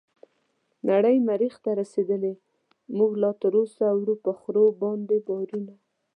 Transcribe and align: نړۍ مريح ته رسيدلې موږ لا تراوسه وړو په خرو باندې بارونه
نړۍ 0.89 1.17
مريح 1.27 1.55
ته 1.63 1.69
رسيدلې 1.81 2.33
موږ 2.97 3.11
لا 3.21 3.31
تراوسه 3.41 3.85
وړو 3.97 4.15
په 4.25 4.31
خرو 4.39 4.65
باندې 4.81 5.17
بارونه 5.27 5.73